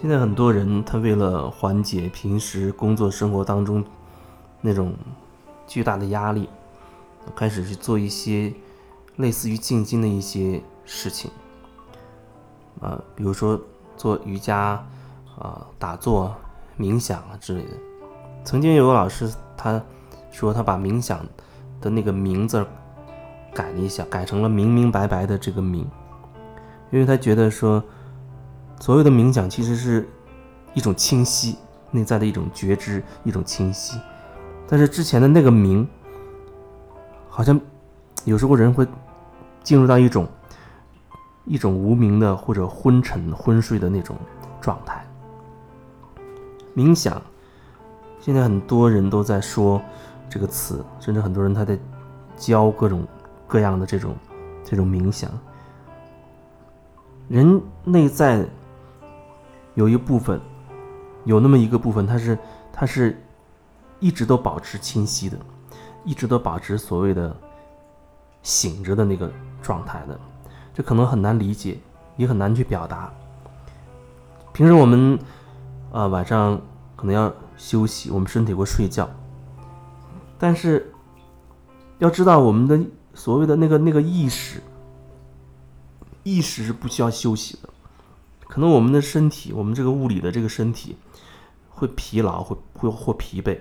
[0.00, 3.84] 现在很多人他为了缓解平时工作生活当中
[4.62, 4.94] 那种
[5.66, 6.48] 巨大的压力，
[7.36, 8.50] 开始去做一些
[9.16, 11.30] 类似于静心的一些事情，
[12.80, 13.60] 啊，比如说
[13.94, 14.82] 做瑜伽
[15.38, 16.34] 啊、打坐、
[16.78, 17.72] 冥想啊之类的。
[18.42, 19.82] 曾经有个老师他
[20.30, 21.20] 说他把冥想
[21.78, 22.66] 的那个名字
[23.52, 25.86] 改了一下，改成了明明白白的这个明，
[26.90, 27.84] 因为他觉得说。
[28.80, 30.08] 所谓的冥想其实是
[30.72, 31.58] 一种清晰
[31.90, 34.00] 内在的一种觉知，一种清晰。
[34.66, 35.86] 但是之前的那个冥，
[37.28, 37.60] 好像
[38.24, 38.86] 有时候人会
[39.62, 40.26] 进入到一种
[41.44, 44.16] 一种无名的或者昏沉、昏睡的那种
[44.62, 45.04] 状态。
[46.74, 47.20] 冥想，
[48.18, 49.82] 现在很多人都在说
[50.30, 51.78] 这个词，甚至很多人他在
[52.34, 53.06] 教各种
[53.46, 54.16] 各样的这种
[54.64, 55.30] 这种冥想。
[57.28, 58.48] 人内在。
[59.80, 60.38] 有一部分，
[61.24, 62.38] 有那么一个部分，它是，
[62.70, 63.18] 它是
[63.98, 65.38] 一直都保持清晰的，
[66.04, 67.34] 一直都保持所谓的
[68.42, 70.20] 醒着的那个状态的，
[70.74, 71.78] 这可能很难理解，
[72.18, 73.10] 也很难去表达。
[74.52, 75.18] 平时我们
[75.90, 76.60] 啊晚上
[76.94, 79.08] 可能要休息，我们身体会睡觉，
[80.38, 80.92] 但是
[81.96, 82.78] 要知道我们的
[83.14, 84.60] 所谓的那个那个意识，
[86.22, 87.70] 意识是不需要休息的。
[88.50, 90.96] 可能我们的身体，我们这个物理的这个身体，
[91.68, 93.56] 会疲劳，会会或疲惫，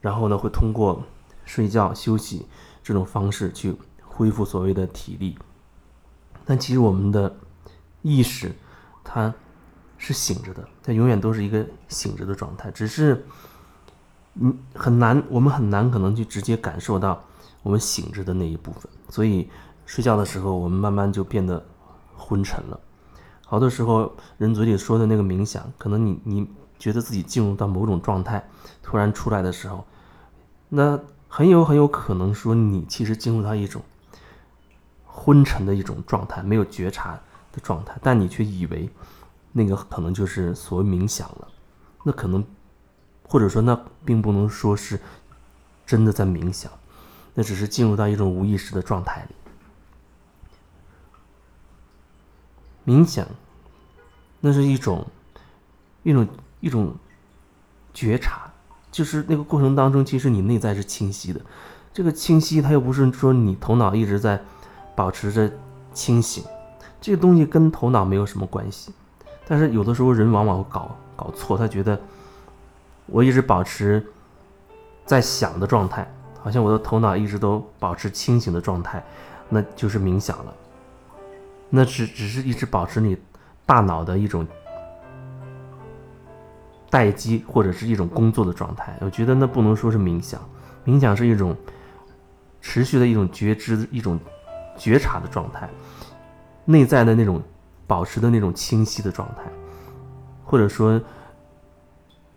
[0.00, 1.04] 然后呢，会通过
[1.44, 2.44] 睡觉休息
[2.82, 5.38] 这种方式去恢复所谓的体力。
[6.44, 7.36] 但其实我们的
[8.02, 8.52] 意识，
[9.04, 9.32] 它
[9.96, 13.24] 是醒着的，它永远都是一个醒着的状态，只是
[14.34, 17.22] 嗯很难，我们很难可能去直接感受到
[17.62, 18.90] 我们醒着的那一部分。
[19.08, 19.48] 所以
[19.86, 21.64] 睡觉的时候，我们慢慢就变得
[22.16, 22.80] 昏沉了。
[23.50, 28.48] 好多时候，人嘴里说的那个冥想，可能你你觉得自己进入到某种状态，
[28.80, 29.84] 突然出来的时候，
[30.68, 30.96] 那
[31.26, 33.82] 很有很有可能说你其实进入到一种
[35.04, 37.18] 昏沉的一种状态，没有觉察
[37.50, 38.88] 的状态，但你却以为
[39.50, 41.48] 那个可能就是所谓冥想了。
[42.04, 42.44] 那可能
[43.24, 45.00] 或者说那并不能说是
[45.84, 46.70] 真的在冥想，
[47.34, 49.34] 那只是进入到一种无意识的状态里。
[52.86, 53.26] 冥想，
[54.40, 55.06] 那是一种，
[56.02, 56.28] 一种
[56.60, 56.94] 一种
[57.92, 58.50] 觉察，
[58.90, 61.40] 就是那个过程当中，其实你内在是清晰的。
[61.92, 64.40] 这个清晰，它又不是说你头脑一直在
[64.94, 65.50] 保持着
[65.92, 66.44] 清醒，
[67.00, 68.92] 这个东西跟头脑没有什么关系。
[69.46, 72.00] 但是有的时候人往往会搞搞错，他觉得
[73.06, 74.06] 我一直保持
[75.04, 76.08] 在想的状态，
[76.40, 79.04] 好像我的头脑一直都保持清醒的状态，
[79.48, 80.54] 那就是冥想了。
[81.70, 83.16] 那只只是一直保持你
[83.64, 84.46] 大脑的一种
[86.90, 90.40] 待机或者是一种工作的状态，我觉得那不能说是冥想，
[90.84, 91.56] 冥想是一种
[92.60, 94.18] 持续的一种觉知、一种
[94.76, 95.70] 觉察的状态，
[96.64, 97.40] 内在的那种
[97.86, 99.44] 保持的那种清晰的状态，
[100.44, 101.00] 或者说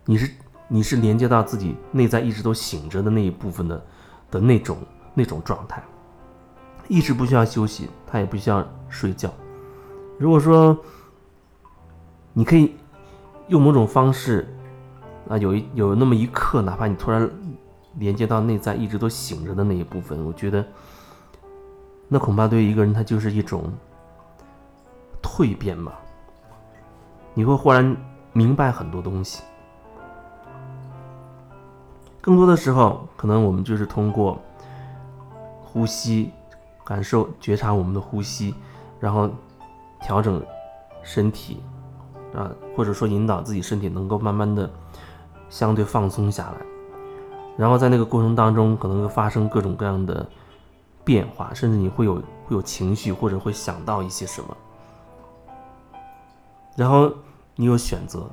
[0.06, 0.32] 你是
[0.68, 3.86] 你是连接到自己内在一直都醒着的那一部分的
[4.30, 4.78] 的那种
[5.16, 5.82] 那种状态。
[6.88, 9.32] 意识不需要休息，他也不需要睡觉。
[10.20, 10.78] 如果说
[12.34, 12.76] 你可以
[13.48, 14.48] 用某种方式
[15.28, 17.30] 啊，有一有那么一刻，哪怕你突然
[17.96, 20.66] 连接到内在一直都醒着的那一部分，我觉得
[22.08, 23.72] 那恐怕对于一个人，他就是一种
[25.22, 26.00] 蜕变吧。
[27.34, 27.96] 你会忽然
[28.34, 29.42] 明白很多东西。
[32.22, 34.40] 更多的时候，可能我们就是通过
[35.64, 36.32] 呼吸。
[36.86, 38.54] 感受、觉察我们的呼吸，
[39.00, 39.30] 然后
[40.02, 40.44] 调整
[41.02, 41.62] 身体
[42.36, 44.70] 啊，或者说引导自己身体能够慢慢的
[45.50, 46.66] 相对放松下来，
[47.58, 50.28] 然后在那个过程当中，可能会发生各种各样的
[51.04, 54.58] 变化，甚至你会有会有情绪，或者会想到一些什么，
[56.76, 57.12] 然后
[57.56, 58.30] 你有选择，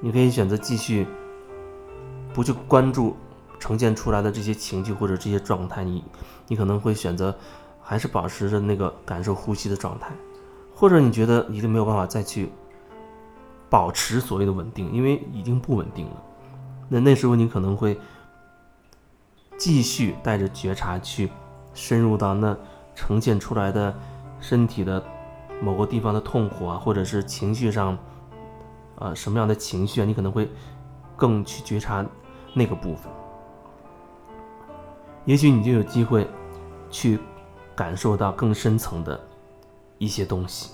[0.00, 1.06] 你可以选择继续
[2.32, 3.16] 不去关注。
[3.58, 6.04] 呈现出来的这些情绪或者这些状态，你
[6.48, 7.34] 你可能会选择
[7.82, 10.12] 还是保持着那个感受呼吸的状态，
[10.74, 12.50] 或者你觉得已经没有办法再去
[13.68, 16.22] 保持所谓的稳定，因为已经不稳定了。
[16.88, 17.98] 那那时候你可能会
[19.58, 21.30] 继续带着觉察去
[21.74, 22.56] 深入到那
[22.94, 23.92] 呈现出来的
[24.40, 25.02] 身体的
[25.60, 27.98] 某个地方的痛苦啊，或者是情绪上
[28.98, 30.48] 啊什么样的情绪啊，你可能会
[31.16, 32.04] 更去觉察
[32.52, 33.10] 那个部分。
[35.26, 36.26] 也许你就有机会
[36.88, 37.18] 去
[37.74, 39.20] 感受到更深层的
[39.98, 40.70] 一些东西。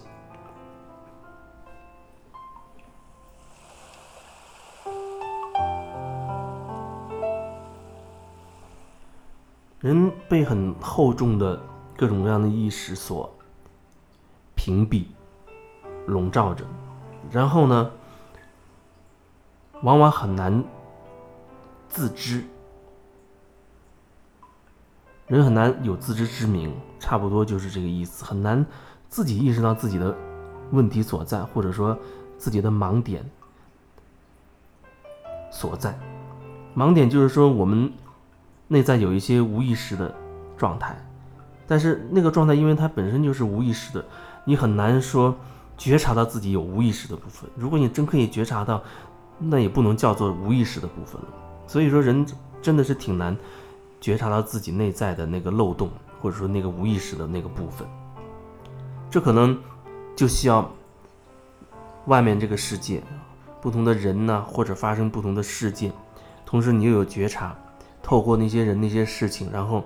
[9.81, 11.61] 人被很厚重的
[11.97, 13.35] 各种各样的意识所
[14.55, 15.07] 屏蔽
[16.07, 16.65] 笼罩着
[17.33, 17.91] 然后呢
[19.83, 20.63] 往往很难
[21.89, 22.45] 自知
[25.33, 28.65] 人很难有自知之明，差不多就是这个意思，很难
[29.09, 30.15] 自己意识到自己的
[30.71, 31.99] 问题所在，或者说
[32.37, 33.25] 自己的盲点
[35.51, 35.99] 所在。
[36.77, 37.93] 盲点就是说我们。
[38.69, 40.15] 内在有一些无意识的
[40.57, 40.97] 状态，
[41.67, 44.03] 但是那个状态，因为它本身就是无意识的，
[44.47, 45.37] 你很难说
[45.77, 47.51] 觉察到自己有无意识的部分。
[47.55, 48.83] 如果你真可以觉察到，
[49.39, 51.29] 那也不能叫做无意识的部分了。
[51.67, 52.25] 所以说，人
[52.63, 53.37] 真的是挺难
[54.03, 55.89] 觉察到自己内在的那个漏洞，
[56.21, 57.89] 或者说那个无意识的那个部分。
[59.09, 59.57] 这可能
[60.17, 60.69] 就需要
[62.07, 63.01] 外面这个世界，
[63.61, 65.93] 不同的人呢，或者发生不同的事件，
[66.45, 67.57] 同时你又有觉察。
[68.03, 69.85] 透过那些人、那些事情，然后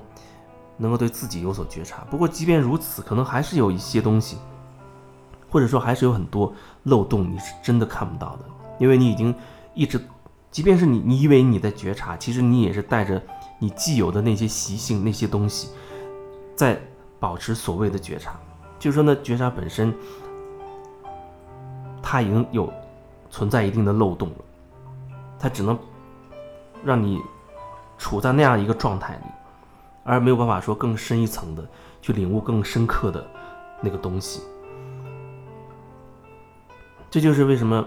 [0.78, 2.02] 能够对自己有所觉察。
[2.10, 4.38] 不过，即便如此，可能还是有一些东西，
[5.50, 6.50] 或者说还是有很多
[6.84, 8.44] 漏洞，你是真的看不到的，
[8.78, 9.34] 因为你已经
[9.74, 10.00] 一直，
[10.50, 13.22] 即便是你，你以为你在觉察，其实你也是带着
[13.58, 15.70] 你既有的那些习性、那些东西，
[16.54, 16.80] 在
[17.18, 18.38] 保持所谓的觉察。
[18.78, 19.94] 就是说呢，觉察本身，
[22.02, 22.72] 它已经有
[23.30, 24.36] 存在一定的漏洞了，
[25.38, 25.78] 它只能
[26.84, 27.20] 让你。
[27.98, 29.22] 处在那样一个状态里，
[30.04, 31.66] 而没有办法说更深一层的
[32.02, 33.26] 去领悟更深刻的
[33.80, 34.42] 那个东西。
[37.10, 37.82] 这就是为什么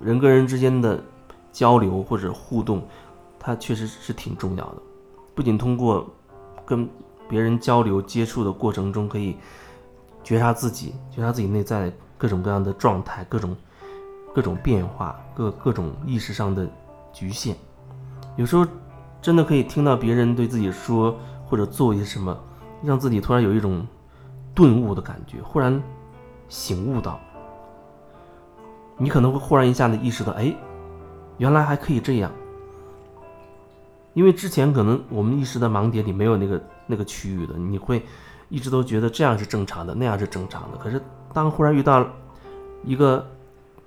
[0.00, 1.02] 人跟人之间的
[1.50, 2.86] 交流或者互动，
[3.40, 4.82] 它确实是挺重要的。
[5.34, 6.08] 不仅通过
[6.64, 6.88] 跟
[7.28, 9.36] 别人交流接触的过程中，可以
[10.22, 13.56] 觉察自己，觉察自己内在各种各样的状态、各种
[14.34, 16.68] 各种变化、各各种意识上的
[17.12, 17.56] 局限，
[18.36, 18.66] 有时候。
[19.22, 22.34] 真的可以听到别人对自己说或者做一些什么，
[22.82, 23.86] 让自己突然有一种
[24.54, 25.78] 顿悟的感觉，忽然
[26.48, 27.20] 醒悟到，
[28.96, 30.56] 你可能会忽然一下子意识到，哎，
[31.36, 32.32] 原来还可以这样。
[34.14, 38.04] 因为之前可能我们意识的盲点里没有那个那个区域的，你会
[38.48, 40.78] 一直都觉得这样是正常的，那样是正常的。
[40.78, 41.00] 可是
[41.32, 42.06] 当忽然遇到
[42.84, 43.26] 一个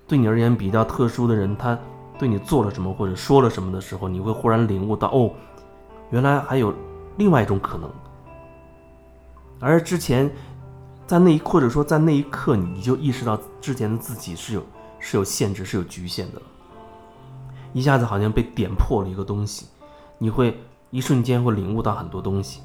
[0.07, 1.77] 对你而言比较特殊的人，他。
[2.19, 5.31] 对你做了什么或者说了什么的时候，你会忽然领悟到，哦，
[6.11, 6.71] 原来还有
[7.17, 7.89] 另外一种可能。
[9.59, 10.31] 而之前，
[11.07, 14.63] 在那一或者说在那一刻，你就意识到之前的自己是有
[14.99, 16.41] 是有限制、是有局限的，
[17.73, 19.65] 一下子好像被点破了一个东西，
[20.23, 20.57] 你会
[20.89, 22.61] 一瞬间会领悟到很多东西。